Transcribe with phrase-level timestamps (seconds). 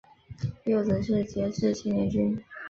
[0.65, 2.43] 幼子是杰志青年军。